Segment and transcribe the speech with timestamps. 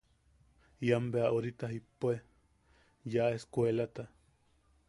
[0.87, 2.15] Ian bea jaibu orita jippue
[3.17, 4.11] ya eskuelata.